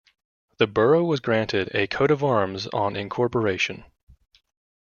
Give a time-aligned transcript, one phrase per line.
[0.57, 3.83] The borough was granted a coat of arms on incorporation.